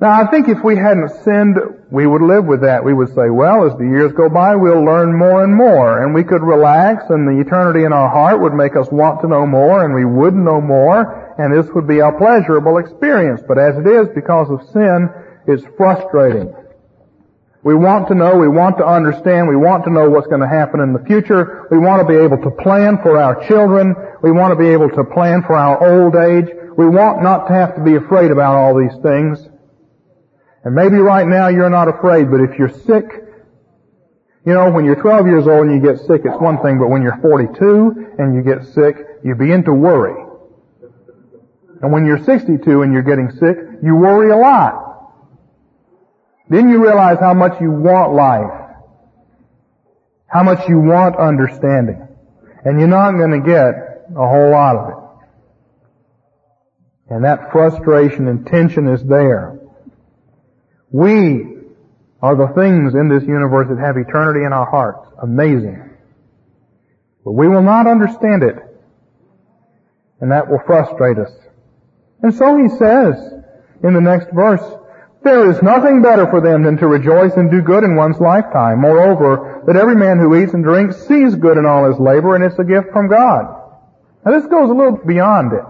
[0.00, 1.56] Now I think if we hadn't sinned,
[1.90, 2.84] we would live with that.
[2.84, 6.14] We would say, well, as the years go by, we'll learn more and more, and
[6.14, 9.46] we could relax, and the eternity in our heart would make us want to know
[9.46, 13.40] more, and we would know more, and this would be a pleasurable experience.
[13.48, 15.08] But as it is, because of sin,
[15.46, 16.52] it's frustrating.
[17.66, 20.46] We want to know, we want to understand, we want to know what's going to
[20.46, 21.66] happen in the future.
[21.68, 23.96] We want to be able to plan for our children.
[24.22, 26.46] We want to be able to plan for our old age.
[26.78, 29.42] We want not to have to be afraid about all these things.
[30.62, 33.02] And maybe right now you're not afraid, but if you're sick,
[34.46, 36.86] you know, when you're 12 years old and you get sick, it's one thing, but
[36.86, 40.14] when you're 42 and you get sick, you begin to worry.
[41.82, 44.85] And when you're 62 and you're getting sick, you worry a lot.
[46.48, 48.76] Then you realize how much you want life.
[50.28, 52.06] How much you want understanding.
[52.64, 53.74] And you're not going to get
[54.16, 54.96] a whole lot of it.
[57.14, 59.58] And that frustration and tension is there.
[60.90, 61.54] We
[62.22, 65.08] are the things in this universe that have eternity in our hearts.
[65.22, 65.90] Amazing.
[67.24, 68.56] But we will not understand it
[70.20, 71.30] And that will frustrate us.
[72.22, 73.16] And so he says
[73.84, 74.62] in the next verse,
[75.26, 78.80] there is nothing better for them than to rejoice and do good in one's lifetime.
[78.80, 82.44] Moreover, that every man who eats and drinks sees good in all his labor, and
[82.44, 83.44] it's a gift from God.
[84.24, 85.64] Now this goes a little beyond it.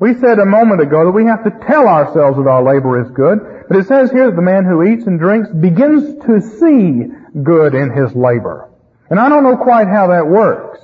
[0.00, 3.10] We said a moment ago that we have to tell ourselves that our labor is
[3.10, 7.06] good, but it says here that the man who eats and drinks begins to see
[7.42, 8.70] good in his labor.
[9.10, 10.80] And I don't know quite how that works.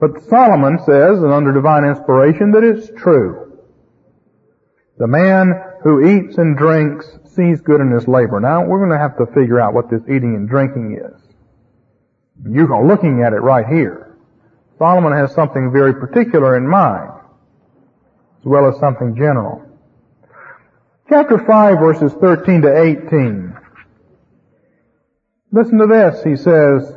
[0.00, 3.58] But Solomon says, and under divine inspiration, that it's true.
[4.98, 5.52] The man
[5.84, 8.40] who eats and drinks sees good in his labor.
[8.40, 11.20] Now, we're going to have to figure out what this eating and drinking is.
[12.50, 14.16] You're looking at it right here.
[14.78, 17.10] Solomon has something very particular in mind,
[18.40, 19.62] as well as something general.
[21.08, 23.56] Chapter 5 verses 13 to 18.
[25.52, 26.96] Listen to this, he says,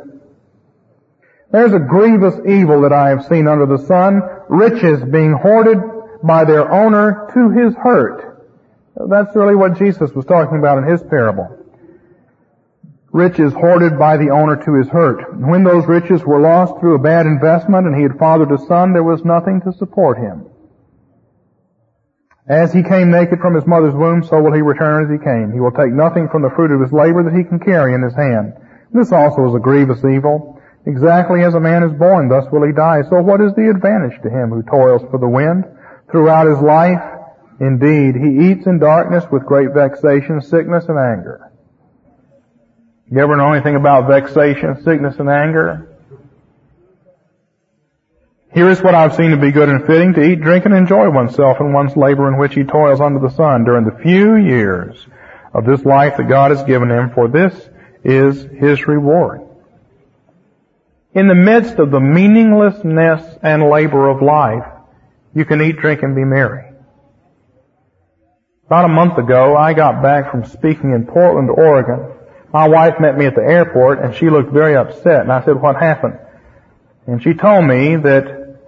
[1.52, 5.78] There's a grievous evil that I have seen under the sun, riches being hoarded
[6.24, 8.37] by their owner to his hurt.
[9.06, 11.48] That's really what Jesus was talking about in his parable.
[13.12, 15.38] Riches hoarded by the owner to his hurt.
[15.38, 18.94] When those riches were lost through a bad investment and he had fathered a son,
[18.94, 20.46] there was nothing to support him.
[22.50, 25.52] As he came naked from his mother's womb, so will he return as he came.
[25.52, 28.02] He will take nothing from the fruit of his labor that he can carry in
[28.02, 28.54] his hand.
[28.92, 30.62] This also is a grievous evil.
[30.86, 33.02] Exactly as a man is born, thus will he die.
[33.10, 35.66] So what is the advantage to him who toils for the wind?
[36.10, 37.04] Throughout his life,
[37.60, 41.52] Indeed, he eats in darkness with great vexation, sickness, and anger.
[43.10, 45.88] You ever know anything about vexation, sickness, and anger?
[48.54, 51.10] Here is what I've seen to be good and fitting, to eat, drink, and enjoy
[51.10, 55.06] oneself in one's labor in which he toils under the sun during the few years
[55.54, 57.70] of this life that God has given him, for this
[58.04, 59.42] is his reward.
[61.14, 64.66] In the midst of the meaninglessness and labor of life,
[65.34, 66.67] you can eat, drink, and be merry.
[68.68, 72.12] About a month ago, I got back from speaking in Portland, Oregon.
[72.52, 75.62] My wife met me at the airport and she looked very upset and I said,
[75.62, 76.20] what happened?
[77.06, 78.60] And she told me that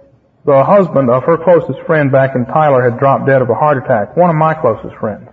[0.46, 3.76] the husband of her closest friend back in Tyler had dropped dead of a heart
[3.76, 4.16] attack.
[4.16, 5.28] One of my closest friends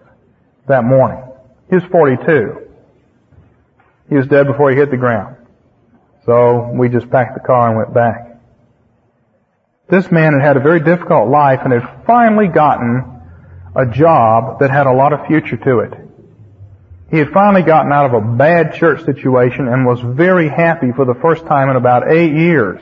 [0.68, 1.24] that morning.
[1.70, 2.68] He was 42.
[4.10, 5.38] He was dead before he hit the ground.
[6.26, 8.38] So we just packed the car and went back.
[9.90, 13.17] This man had had a very difficult life and had finally gotten
[13.76, 15.94] a job that had a lot of future to it.
[17.10, 21.06] He had finally gotten out of a bad church situation and was very happy for
[21.06, 22.82] the first time in about eight years.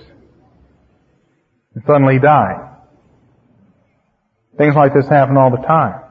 [1.75, 2.71] And suddenly died.
[4.57, 6.01] Things like this happen all the time.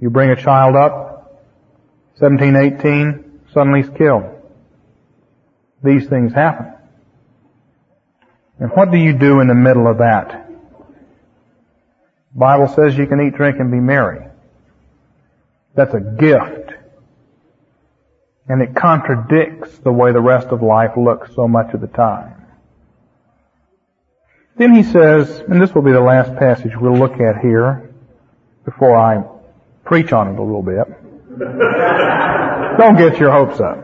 [0.00, 1.42] You bring a child up,
[2.18, 4.24] 17, 18, suddenly he's killed.
[5.82, 6.72] These things happen.
[8.58, 10.45] And what do you do in the middle of that?
[12.36, 14.26] Bible says you can eat, drink, and be merry.
[15.74, 16.72] That's a gift.
[18.46, 22.34] And it contradicts the way the rest of life looks so much of the time.
[24.56, 27.90] Then he says, and this will be the last passage we'll look at here
[28.64, 29.24] before I
[29.84, 30.86] preach on it a little bit.
[32.78, 33.82] Don't get your hopes up.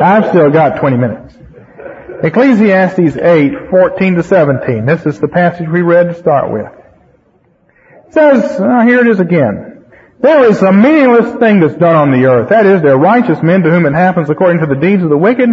[0.00, 1.36] I've still got 20 minutes.
[2.22, 4.86] Ecclesiastes 8, 14 to 17.
[4.86, 6.83] This is the passage we read to start with
[8.14, 9.84] says, uh, here it is again.
[10.20, 12.48] There is a meaningless thing that's done on the earth.
[12.48, 15.10] That is, there are righteous men to whom it happens according to the deeds of
[15.10, 15.50] the wicked.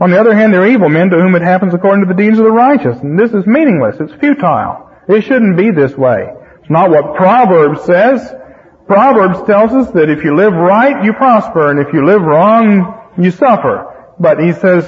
[0.00, 2.20] On the other hand, there are evil men to whom it happens according to the
[2.20, 2.98] deeds of the righteous.
[3.00, 3.96] And this is meaningless.
[3.98, 4.90] It's futile.
[5.08, 6.28] It shouldn't be this way.
[6.60, 8.34] It's not what Proverbs says.
[8.86, 13.10] Proverbs tells us that if you live right, you prosper, and if you live wrong,
[13.18, 14.14] you suffer.
[14.18, 14.84] But he says,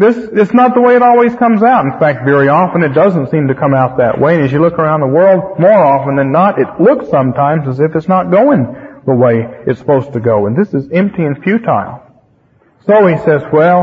[0.00, 1.84] this is not the way it always comes out.
[1.84, 4.36] In fact, very often it doesn't seem to come out that way.
[4.36, 7.80] And as you look around the world, more often than not, it looks sometimes as
[7.80, 8.64] if it's not going
[9.04, 10.46] the way it's supposed to go.
[10.46, 12.00] And this is empty and futile.
[12.86, 13.82] So he says, well,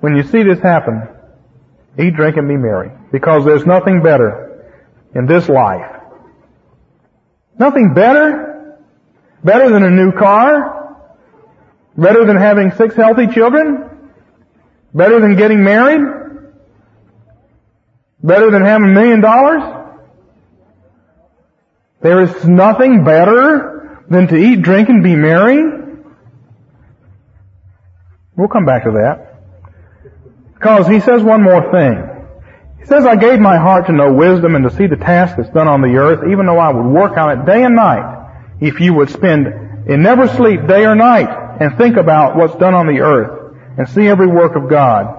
[0.00, 1.06] when you see this happen,
[1.96, 2.90] eat, drink, and be merry.
[3.12, 4.66] Because there's nothing better
[5.14, 5.94] in this life.
[7.56, 8.80] Nothing better?
[9.44, 10.96] Better than a new car?
[11.96, 13.91] Better than having six healthy children?
[14.94, 16.00] Better than getting married?
[18.22, 19.62] Better than having a million dollars?
[22.02, 25.62] There is nothing better than to eat, drink, and be merry.
[28.36, 29.42] We'll come back to that.
[30.54, 32.08] Because he says one more thing.
[32.78, 35.50] He says, I gave my heart to know wisdom and to see the task that's
[35.50, 38.20] done on the earth, even though I would work on it day and night.
[38.60, 41.28] If you would spend and never sleep day or night
[41.60, 43.41] and think about what's done on the earth,
[43.78, 45.18] and see every work of God.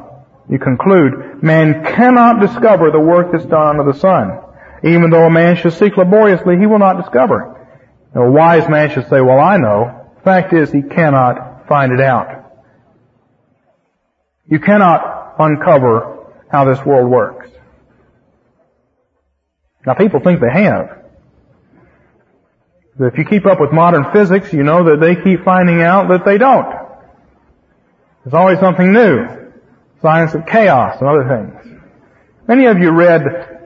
[0.49, 4.39] You conclude, man cannot discover the work that's done under the sun.
[4.83, 7.67] Even though a man should seek laboriously, he will not discover.
[8.13, 10.05] A wise man should say, well, I know.
[10.17, 12.51] The Fact is, he cannot find it out.
[14.49, 17.49] You cannot uncover how this world works.
[19.85, 20.99] Now people think they have.
[22.99, 26.25] If you keep up with modern physics, you know that they keep finding out that
[26.25, 26.82] they don't.
[28.23, 29.51] There's always something new.
[30.01, 31.81] Science of chaos and other things.
[32.47, 33.21] Many of you read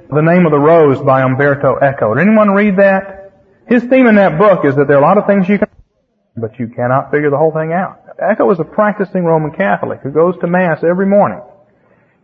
[0.09, 2.15] The Name of the Rose by Umberto Eco.
[2.15, 3.33] Did anyone read that?
[3.67, 5.67] His theme in that book is that there are a lot of things you can,
[6.35, 8.01] but you cannot figure the whole thing out.
[8.31, 11.41] Eco is a practicing Roman Catholic who goes to Mass every morning.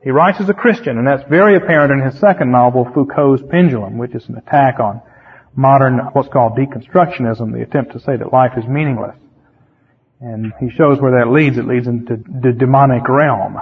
[0.03, 3.99] He writes as a Christian, and that's very apparent in his second novel, Foucault's Pendulum,
[3.99, 5.01] which is an attack on
[5.55, 9.15] modern, what's called deconstructionism, the attempt to say that life is meaningless.
[10.23, 11.57] And he shows where that leads.
[11.57, 13.59] It leads into the demonic realm.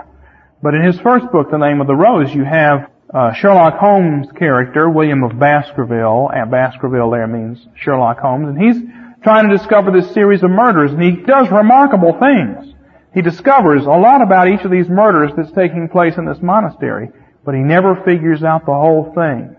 [0.62, 4.28] But in his first book, The Name of the Rose, you have uh, Sherlock Holmes
[4.38, 8.82] character, William of Baskerville, and Baskerville there means Sherlock Holmes, and he's
[9.24, 12.76] trying to discover this series of murders, and he does remarkable things.
[13.16, 17.10] He discovers a lot about each of these murders that's taking place in this monastery,
[17.44, 19.56] but he never figures out the whole thing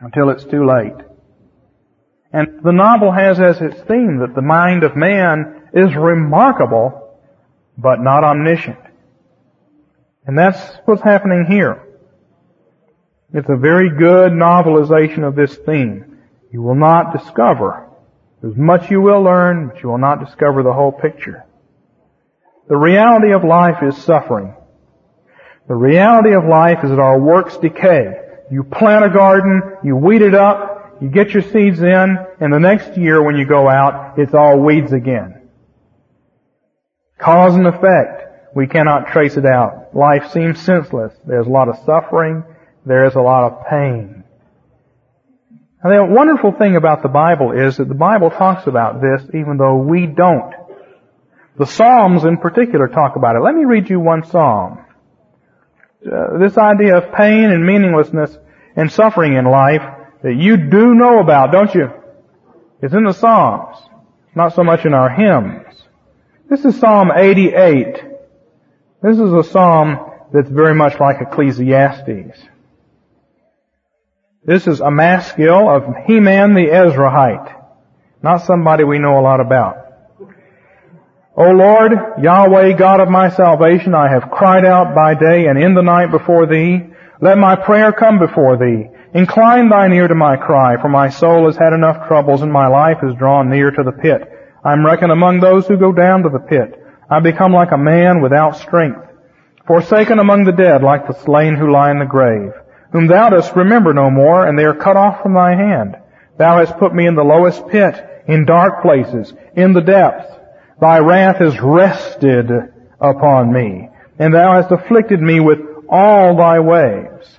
[0.00, 1.06] until it's too late.
[2.34, 7.18] And the novel has as its theme that the mind of man is remarkable,
[7.76, 8.78] but not omniscient.
[10.26, 11.82] And that's what's happening here.
[13.32, 16.18] It's a very good novelization of this theme.
[16.50, 17.88] You will not discover.
[18.40, 21.44] There's much you will learn, but you will not discover the whole picture.
[22.68, 24.54] The reality of life is suffering.
[25.66, 28.14] The reality of life is that our works decay.
[28.50, 32.58] You plant a garden, you weed it up, you get your seeds in, and the
[32.58, 35.37] next year when you go out, it's all weeds again.
[37.18, 38.54] Cause and effect.
[38.54, 39.94] We cannot trace it out.
[39.94, 41.12] Life seems senseless.
[41.26, 42.44] There's a lot of suffering.
[42.86, 44.24] There is a lot of pain.
[45.82, 49.58] And the wonderful thing about the Bible is that the Bible talks about this even
[49.58, 50.54] though we don't.
[51.56, 53.40] The Psalms in particular talk about it.
[53.40, 54.84] Let me read you one Psalm.
[56.04, 58.36] Uh, this idea of pain and meaninglessness
[58.76, 59.82] and suffering in life
[60.22, 61.90] that you do know about, don't you?
[62.80, 63.76] It's in the Psalms,
[64.34, 65.67] not so much in our hymns.
[66.48, 68.02] This is Psalm 88.
[69.02, 69.98] This is a psalm
[70.32, 72.40] that's very much like Ecclesiastes.
[74.46, 77.54] This is a maskil of Heman the Ezraite,
[78.22, 79.76] not somebody we know a lot about.
[81.36, 85.74] O Lord, Yahweh, God of my salvation, I have cried out by day and in
[85.74, 86.80] the night before thee.
[87.20, 88.88] Let my prayer come before thee.
[89.12, 92.68] Incline thine ear to my cry, for my soul has had enough troubles and my
[92.68, 94.32] life is drawn near to the pit.
[94.68, 96.78] I am reckoned among those who go down to the pit.
[97.10, 99.00] I become like a man without strength,
[99.66, 102.52] forsaken among the dead like the slain who lie in the grave,
[102.92, 105.96] whom thou dost remember no more, and they are cut off from thy hand.
[106.36, 107.94] Thou hast put me in the lowest pit,
[108.28, 110.30] in dark places, in the depths.
[110.78, 112.50] Thy wrath is rested
[113.00, 117.38] upon me, and thou hast afflicted me with all thy waves.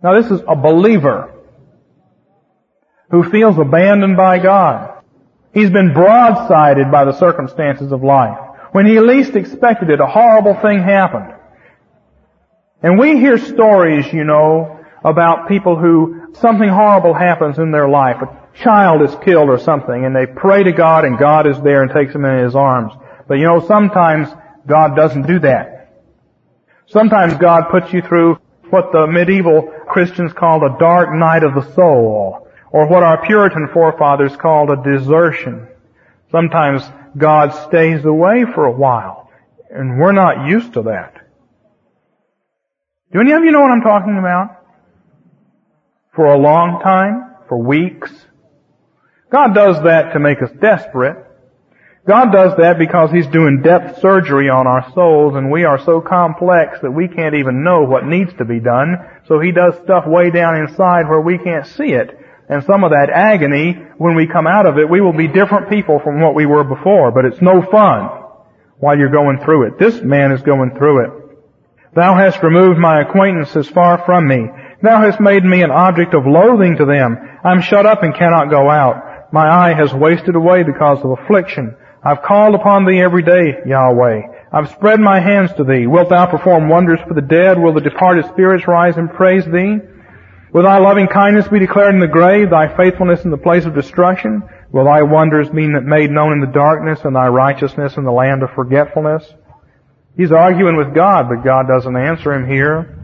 [0.00, 1.34] Now this is a believer
[3.10, 4.89] who feels abandoned by God.
[5.52, 8.38] He's been broadsided by the circumstances of life.
[8.72, 11.34] When he least expected it, a horrible thing happened.
[12.82, 18.22] And we hear stories, you know, about people who something horrible happens in their life.
[18.22, 21.82] A child is killed or something and they pray to God and God is there
[21.82, 22.92] and takes them in his arms.
[23.26, 24.28] But you know, sometimes
[24.66, 25.92] God doesn't do that.
[26.86, 28.38] Sometimes God puts you through
[28.70, 33.68] what the medieval Christians called a dark night of the soul, or what our Puritan
[33.72, 35.66] forefathers called a desertion.
[36.30, 36.82] Sometimes
[37.16, 39.30] God stays away for a while,
[39.70, 41.14] and we're not used to that.
[43.12, 44.56] Do any of you know what I'm talking about?
[46.14, 47.34] For a long time?
[47.48, 48.12] For weeks?
[49.32, 51.26] God does that to make us desperate.
[52.06, 56.00] God does that because He's doing depth surgery on our souls and we are so
[56.00, 58.96] complex that we can't even know what needs to be done.
[59.26, 62.18] So He does stuff way down inside where we can't see it.
[62.50, 65.70] And some of that agony, when we come out of it, we will be different
[65.70, 68.10] people from what we were before, but it's no fun
[68.78, 69.78] while you're going through it.
[69.78, 71.10] This man is going through it.
[71.94, 74.48] Thou hast removed my acquaintances far from me.
[74.82, 77.18] Thou hast made me an object of loathing to them.
[77.44, 79.32] I'm shut up and cannot go out.
[79.32, 81.76] My eye has wasted away because of affliction.
[82.02, 84.22] I've called upon thee every day, Yahweh.
[84.52, 85.86] I've spread my hands to thee.
[85.86, 87.60] Wilt thou perform wonders for the dead?
[87.60, 89.78] Will the departed spirits rise and praise thee?
[90.52, 93.74] Will thy loving kindness be declared in the grave, thy faithfulness in the place of
[93.74, 94.42] destruction?
[94.72, 98.42] Will thy wonders be made known in the darkness and thy righteousness in the land
[98.42, 99.32] of forgetfulness?
[100.16, 102.96] He's arguing with God, but God doesn't answer him here.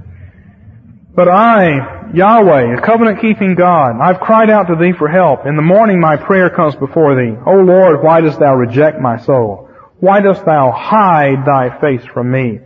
[1.14, 5.46] But I, Yahweh, a covenant keeping God, I've cried out to thee for help.
[5.46, 7.36] In the morning my prayer comes before thee.
[7.46, 9.70] O Lord, why dost thou reject my soul?
[9.98, 12.60] Why dost thou hide thy face from me?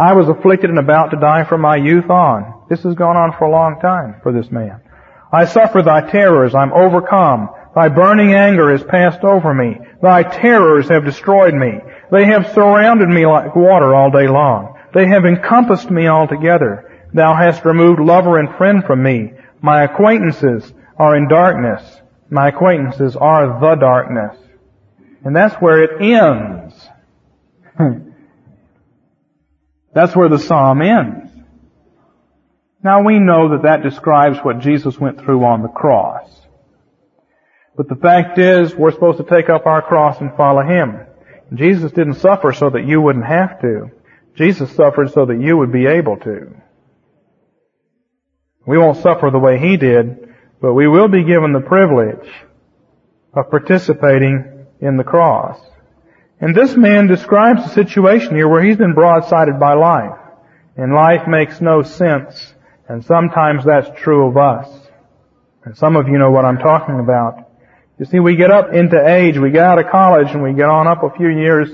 [0.00, 2.64] I was afflicted and about to die from my youth on.
[2.70, 4.80] This has gone on for a long time for this man.
[5.30, 7.50] I suffer thy terrors, I'm overcome.
[7.74, 9.76] Thy burning anger has passed over me.
[10.00, 11.72] Thy terrors have destroyed me.
[12.10, 14.78] They have surrounded me like water all day long.
[14.94, 17.06] They have encompassed me altogether.
[17.12, 19.34] Thou hast removed lover and friend from me.
[19.60, 21.82] My acquaintances are in darkness.
[22.30, 24.38] My acquaintances are the darkness.
[25.24, 26.88] And that's where it ends.
[29.94, 31.30] that's where the psalm ends.
[32.82, 36.28] Now we know that that describes what Jesus went through on the cross.
[37.76, 41.06] But the fact is, we're supposed to take up our cross and follow Him.
[41.54, 43.90] Jesus didn't suffer so that you wouldn't have to.
[44.36, 46.54] Jesus suffered so that you would be able to.
[48.66, 52.28] We won't suffer the way He did, but we will be given the privilege
[53.34, 55.60] of participating in the cross.
[56.40, 60.18] And this man describes a situation here where he's been broadsided by life.
[60.76, 62.54] And life makes no sense.
[62.88, 64.68] And sometimes that's true of us.
[65.64, 67.50] And some of you know what I'm talking about.
[67.98, 70.70] You see, we get up into age, we get out of college, and we get
[70.70, 71.68] on up a few years,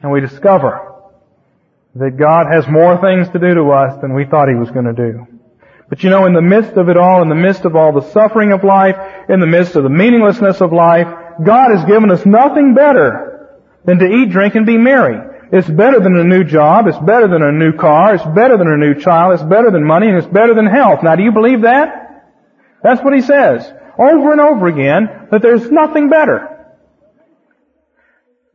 [0.00, 0.92] and we discover
[1.96, 4.86] that God has more things to do to us than we thought He was going
[4.86, 5.26] to do.
[5.88, 8.08] But you know, in the midst of it all, in the midst of all the
[8.12, 8.96] suffering of life,
[9.28, 11.08] in the midst of the meaninglessness of life,
[11.44, 13.31] God has given us nothing better
[13.84, 15.18] than to eat, drink, and be merry.
[15.52, 16.86] It's better than a new job.
[16.86, 18.14] It's better than a new car.
[18.14, 19.34] It's better than a new child.
[19.34, 21.02] It's better than money, and it's better than health.
[21.02, 22.30] Now, do you believe that?
[22.82, 26.48] That's what he says over and over again that there's nothing better.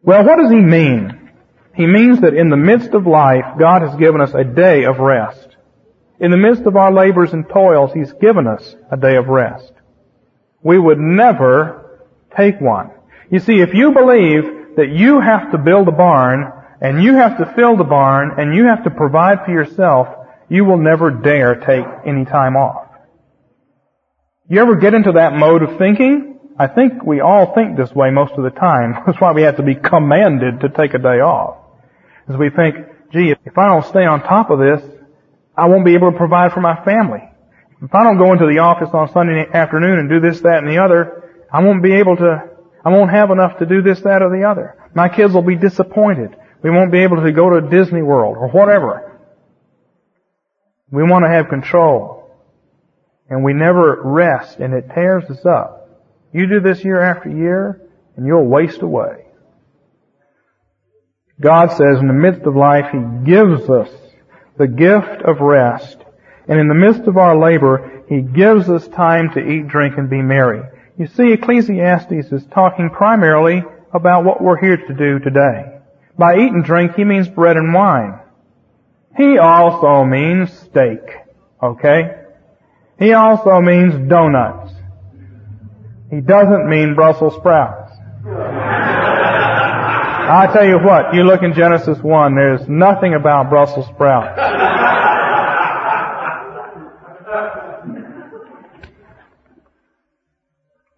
[0.01, 1.31] Well, what does he mean?
[1.75, 4.97] He means that in the midst of life, God has given us a day of
[4.97, 5.55] rest.
[6.19, 9.71] In the midst of our labors and toils, He's given us a day of rest.
[10.63, 12.89] We would never take one.
[13.29, 17.37] You see, if you believe that you have to build a barn, and you have
[17.39, 20.07] to fill the barn, and you have to provide for yourself,
[20.49, 22.87] you will never dare take any time off.
[24.49, 26.39] You ever get into that mode of thinking?
[26.57, 29.03] I think we all think this way most of the time.
[29.05, 31.57] That's why we have to be commanded to take a day off.
[32.29, 32.75] As we think,
[33.11, 34.81] gee, if I don't stay on top of this,
[35.55, 37.23] I won't be able to provide for my family.
[37.81, 40.67] If I don't go into the office on Sunday afternoon and do this, that, and
[40.67, 42.49] the other, I won't be able to,
[42.87, 44.77] I won't have enough to do this, that, or the other.
[44.95, 46.33] My kids will be disappointed.
[46.63, 49.19] We won't be able to go to Disney World or whatever.
[50.89, 52.31] We want to have control
[53.29, 55.89] and we never rest and it tears us up.
[56.31, 57.81] You do this year after year
[58.15, 59.25] and you'll waste away.
[61.41, 63.89] God says in the midst of life, He gives us
[64.57, 65.97] the gift of rest.
[66.47, 70.09] And in the midst of our labor, He gives us time to eat, drink, and
[70.09, 70.63] be merry.
[70.97, 75.79] You see, Ecclesiastes is talking primarily about what we're here to do today.
[76.17, 78.19] By eat and drink, he means bread and wine.
[79.15, 81.01] He also means steak.
[81.61, 82.23] Okay?
[82.97, 84.73] He also means donuts.
[86.09, 87.91] He doesn't mean Brussels sprouts.
[90.29, 94.39] I tell you what, you look in Genesis 1, there's nothing about Brussels sprouts.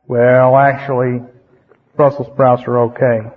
[0.09, 1.21] Well, actually,
[1.95, 3.29] Brussels sprouts are okay.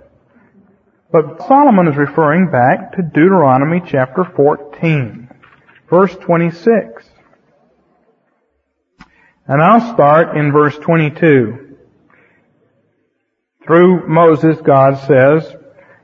[1.11, 5.29] But Solomon is referring back to Deuteronomy chapter 14,
[5.87, 7.07] verse 26.
[9.45, 11.77] And I'll start in verse 22.
[13.67, 15.55] Through Moses, God says,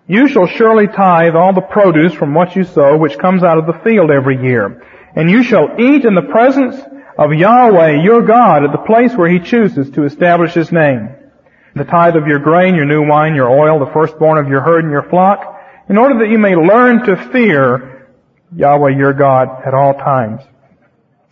[0.07, 3.65] You shall surely tithe all the produce from what you sow, which comes out of
[3.65, 4.85] the field every year.
[5.15, 6.79] And you shall eat in the presence
[7.19, 11.09] of Yahweh your God at the place where He chooses to establish His name.
[11.75, 14.85] The tithe of your grain, your new wine, your oil, the firstborn of your herd
[14.85, 15.59] and your flock,
[15.89, 18.07] in order that you may learn to fear
[18.55, 20.43] Yahweh your God at all times.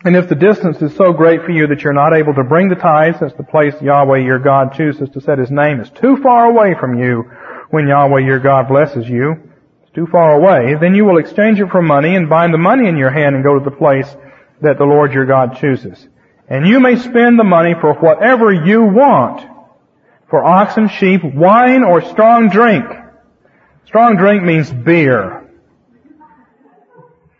[0.04, 2.68] And if the distance is so great for you that you're not able to bring
[2.68, 6.18] the tithe, since the place Yahweh your God chooses to set His name is too
[6.18, 7.30] far away from you
[7.70, 9.36] when Yahweh your God blesses you,
[9.82, 12.86] it's too far away, then you will exchange it for money and bind the money
[12.88, 14.14] in your hand and go to the place
[14.60, 16.06] that the Lord your God chooses.
[16.48, 19.46] And you may spend the money for whatever you want,
[20.30, 22.86] for oxen, sheep, wine, or strong drink.
[23.86, 25.48] Strong drink means beer.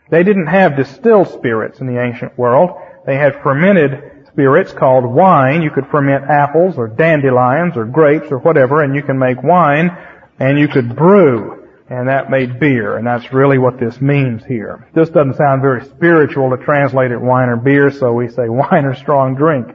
[0.09, 2.71] They didn't have distilled spirits in the ancient world.
[3.05, 5.61] They had fermented spirits called wine.
[5.61, 9.95] You could ferment apples or dandelions or grapes or whatever and you can make wine
[10.39, 11.58] and you could brew.
[11.89, 14.87] And that made beer, and that's really what this means here.
[14.93, 18.85] This doesn't sound very spiritual to translate it wine or beer, so we say wine
[18.85, 19.67] or strong drink.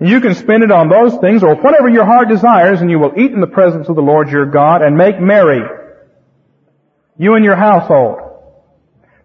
[0.00, 3.12] You can spend it on those things or whatever your heart desires, and you will
[3.18, 5.60] eat in the presence of the Lord your God and make merry.
[7.18, 8.20] You and your household.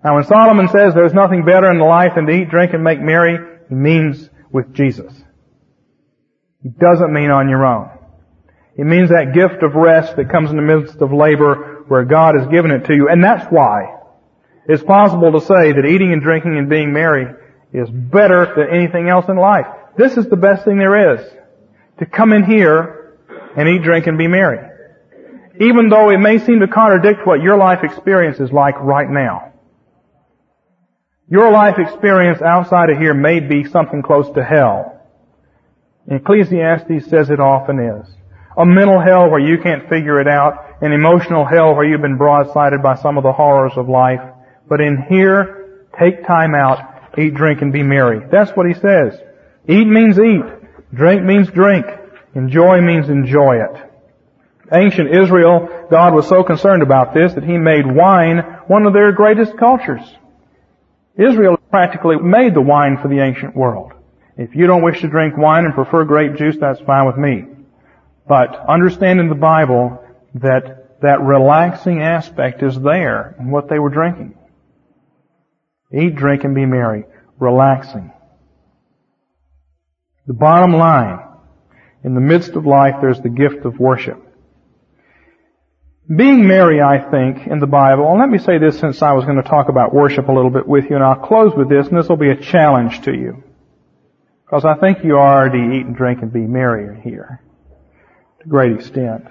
[0.03, 2.99] Now when Solomon says there's nothing better in life than to eat, drink, and make
[2.99, 3.37] merry,
[3.69, 5.13] he means with Jesus.
[6.61, 7.91] He doesn't mean on your own.
[8.75, 12.35] It means that gift of rest that comes in the midst of labor where God
[12.39, 13.09] has given it to you.
[13.09, 13.99] And that's why
[14.67, 17.33] it's possible to say that eating and drinking and being merry
[17.73, 19.67] is better than anything else in life.
[19.97, 21.25] This is the best thing there is.
[21.99, 23.17] To come in here
[23.55, 24.69] and eat, drink, and be merry.
[25.59, 29.53] Even though it may seem to contradict what your life experience is like right now.
[31.29, 35.01] Your life experience outside of here may be something close to hell.
[36.09, 38.07] Ecclesiastes says it often is.
[38.57, 40.72] A mental hell where you can't figure it out.
[40.83, 44.19] An emotional hell where you've been broadsided by some of the horrors of life.
[44.67, 48.27] But in here, take time out, eat, drink, and be merry.
[48.29, 49.17] That's what he says.
[49.65, 50.43] Eat means eat.
[50.93, 51.85] Drink means drink.
[52.35, 53.91] Enjoy means enjoy it.
[54.73, 59.13] Ancient Israel, God was so concerned about this that He made wine one of their
[59.13, 60.01] greatest cultures.
[61.15, 63.93] Israel practically made the wine for the ancient world.
[64.35, 67.45] If you don't wish to drink wine and prefer grape juice, that's fine with me.
[68.27, 70.02] But understanding the Bible
[70.35, 74.35] that that relaxing aspect is there in what they were drinking.
[75.93, 77.03] Eat, drink, and be merry.
[77.39, 78.11] Relaxing.
[80.25, 81.19] The bottom line,
[82.03, 84.17] in the midst of life, there's the gift of worship.
[86.07, 89.25] Being merry, I think, in the Bible, and let me say this since I was
[89.25, 91.87] going to talk about worship a little bit with you, and I'll close with this,
[91.87, 93.43] and this will be a challenge to you.
[94.45, 97.41] Because I think you already eat and drink and be merry here.
[98.39, 99.25] To a great extent.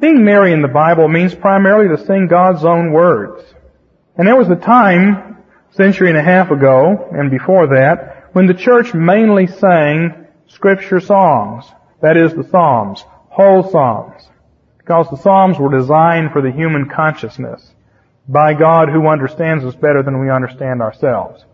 [0.00, 3.44] Being merry in the Bible means primarily to sing God's own words.
[4.16, 5.36] And there was a time,
[5.72, 11.66] century and a half ago, and before that, when the church mainly sang scripture songs,
[12.00, 14.22] that is the Psalms, whole Psalms,
[14.78, 17.74] because the Psalms were designed for the human consciousness
[18.26, 21.44] by God who understands us better than we understand ourselves.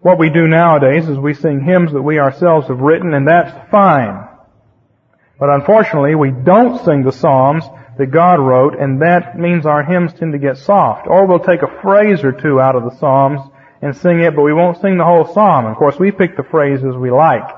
[0.00, 3.70] What we do nowadays is we sing hymns that we ourselves have written and that's
[3.70, 4.27] fine.
[5.38, 7.64] But unfortunately we don't sing the Psalms
[7.98, 11.06] that God wrote and that means our hymns tend to get soft.
[11.06, 13.40] Or we'll take a phrase or two out of the Psalms
[13.80, 15.66] and sing it, but we won't sing the whole psalm.
[15.66, 17.48] Of course, we pick the phrases we like.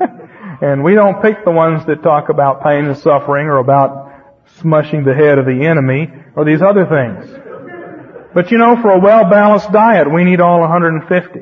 [0.60, 4.12] and we don't pick the ones that talk about pain and suffering or about
[4.58, 7.30] smushing the head of the enemy or these other things.
[8.34, 11.40] But you know, for a well-balanced diet, we need all 150.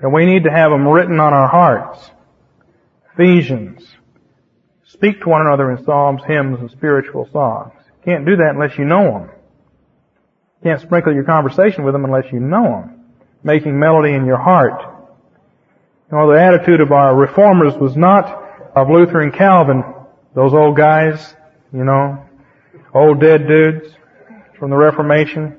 [0.00, 2.10] And we need to have them written on our hearts.
[3.12, 3.93] Ephesians.
[4.94, 7.72] Speak to one another in psalms, hymns, and spiritual songs.
[7.76, 9.30] You Can't do that unless you know them.
[10.62, 13.04] You Can't sprinkle your conversation with them unless you know them
[13.44, 14.82] making melody in your heart.
[16.10, 18.42] You know, the attitude of our reformers was not
[18.74, 19.84] of Luther and Calvin,
[20.34, 21.34] those old guys,
[21.72, 22.24] you know,
[22.92, 23.94] old dead dudes
[24.58, 25.58] from the Reformation.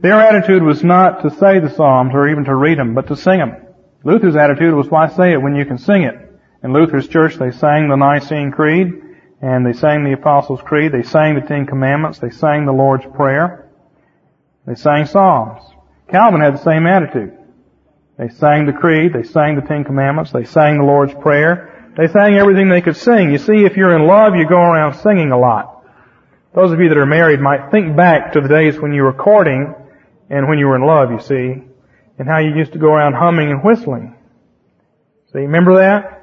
[0.00, 3.16] Their attitude was not to say the Psalms or even to read them, but to
[3.16, 3.56] sing them.
[4.04, 6.27] Luther's attitude was why say it when you can sing it.
[6.62, 9.02] In Luther's church they sang the Nicene Creed,
[9.40, 13.06] and they sang the Apostles' Creed, they sang the Ten Commandments, they sang the Lord's
[13.14, 13.68] Prayer,
[14.66, 15.62] they sang Psalms.
[16.08, 17.38] Calvin had the same attitude.
[18.18, 22.08] They sang the creed, they sang the Ten Commandments, they sang the Lord's Prayer, they
[22.08, 23.30] sang everything they could sing.
[23.30, 25.84] You see, if you're in love, you go around singing a lot.
[26.54, 29.12] Those of you that are married might think back to the days when you were
[29.12, 29.74] courting
[30.28, 31.62] and when you were in love, you see,
[32.18, 34.16] and how you used to go around humming and whistling.
[35.32, 36.17] See, remember that?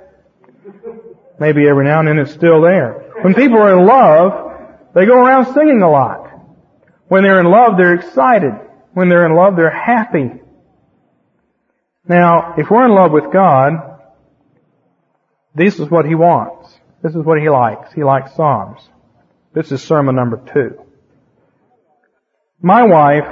[1.39, 3.11] Maybe every now and then it's still there.
[3.21, 6.29] When people are in love, they go around singing a lot.
[7.07, 8.53] When they're in love, they're excited.
[8.93, 10.31] When they're in love, they're happy.
[12.07, 13.99] Now, if we're in love with God,
[15.53, 16.73] this is what He wants.
[17.01, 17.93] This is what He likes.
[17.93, 18.79] He likes Psalms.
[19.53, 20.81] This is sermon number two.
[22.61, 23.27] My wife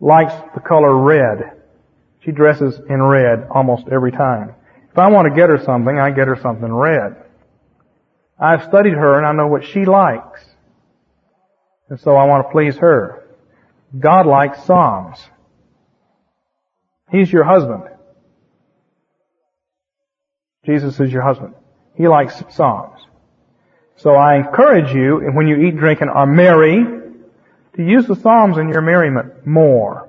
[0.00, 1.52] likes the color red.
[2.24, 4.54] She dresses in red almost every time.
[4.98, 7.14] If I want to get her something, I get her something red.
[8.36, 10.44] I've studied her and I know what she likes.
[11.88, 13.24] And so I want to please her.
[13.96, 15.20] God likes Psalms.
[17.12, 17.84] He's your husband.
[20.66, 21.54] Jesus is your husband.
[21.94, 22.98] He likes Psalms.
[23.98, 26.82] So I encourage you, when you eat, drink, and are merry,
[27.76, 30.08] to use the Psalms in your merriment more.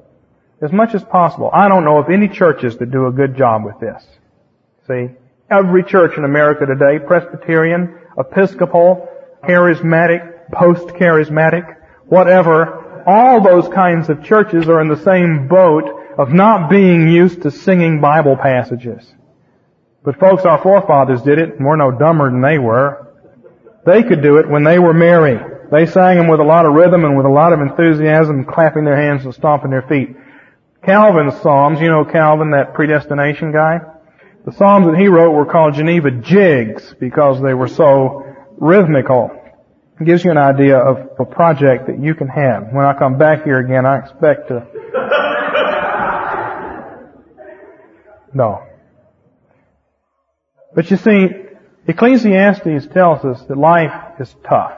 [0.64, 1.52] As much as possible.
[1.54, 4.04] I don't know of any churches that do a good job with this.
[4.90, 5.10] See?
[5.52, 9.08] Every church in America today, Presbyterian, Episcopal,
[9.44, 11.76] Charismatic, post-charismatic,
[12.08, 15.84] whatever, all those kinds of churches are in the same boat
[16.18, 19.06] of not being used to singing Bible passages.
[20.04, 23.14] But folks, our forefathers did it, and we're no dumber than they were.
[23.86, 25.40] They could do it when they were merry.
[25.72, 28.86] They sang them with a lot of rhythm and with a lot of enthusiasm, clapping
[28.86, 30.16] their hands and stomping their feet.
[30.84, 33.82] Calvin's Psalms, you know Calvin, that predestination guy?
[34.50, 38.26] The Psalms that he wrote were called Geneva Jigs because they were so
[38.58, 39.30] rhythmical.
[40.02, 42.70] It gives you an idea of a project that you can have.
[42.72, 44.66] When I come back here again, I expect to...
[48.34, 48.64] No.
[50.74, 51.28] But you see,
[51.88, 54.74] Ecclesiastes tells us that life is tough.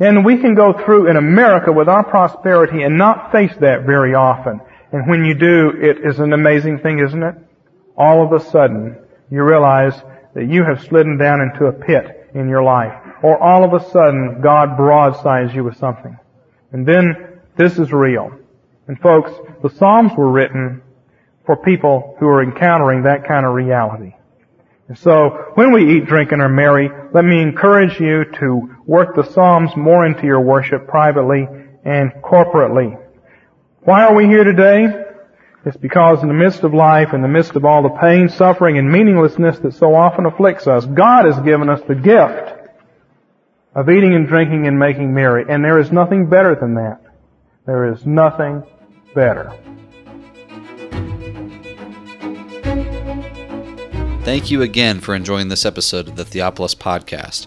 [0.00, 4.14] And we can go through in America with our prosperity and not face that very
[4.14, 4.62] often.
[4.92, 7.34] And when you do, it is an amazing thing, isn't it?
[7.96, 8.96] All of a sudden,
[9.30, 9.94] you realize
[10.34, 12.92] that you have slidden down into a pit in your life.
[13.22, 16.18] Or all of a sudden, God broadsides you with something.
[16.72, 18.32] And then, this is real.
[18.88, 19.30] And folks,
[19.62, 20.82] the Psalms were written
[21.46, 24.14] for people who are encountering that kind of reality.
[24.88, 29.14] And so, when we eat, drink, and are merry, let me encourage you to work
[29.14, 31.46] the Psalms more into your worship privately
[31.84, 33.00] and corporately.
[33.80, 35.03] Why are we here today?
[35.66, 38.76] It's because in the midst of life, in the midst of all the pain, suffering,
[38.76, 42.70] and meaninglessness that so often afflicts us, God has given us the gift
[43.74, 45.44] of eating and drinking and making merry.
[45.48, 47.00] And there is nothing better than that.
[47.64, 48.62] There is nothing
[49.14, 49.58] better.
[54.22, 57.46] Thank you again for enjoying this episode of the Theopolis Podcast.